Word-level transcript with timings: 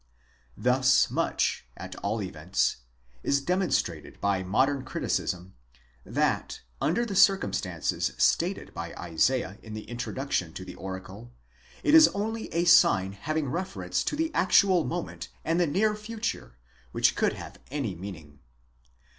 Thus 0.57 1.11
much, 1.11 1.67
at 1.77 1.95
all 1.97 2.23
events, 2.23 2.77
is 3.21 3.39
demonstrated 3.39 4.19
by 4.19 4.41
modern 4.41 4.83
criticism, 4.83 5.53
that, 6.03 6.61
under 6.81 7.05
the 7.05 7.15
circumstances 7.15 8.11
stated 8.17 8.73
by 8.73 8.95
Isaiah 8.95 9.59
in 9.61 9.75
the 9.75 9.83
introduction 9.83 10.53
to 10.53 10.65
the 10.65 10.73
oracle, 10.73 11.31
it 11.83 11.93
is 11.93 12.07
only 12.15 12.51
a 12.51 12.65
sign 12.65 13.11
having 13.11 13.47
reference 13.49 14.03
to 14.05 14.15
the 14.15 14.33
actual 14.33 14.85
moment 14.85 15.29
and 15.45 15.59
the 15.59 15.67
near 15.67 15.95
future, 15.95 16.57
which 16.93 17.15
could 17.15 17.33
have 17.33 17.59
any 17.69 17.93
meaning. 17.93 18.39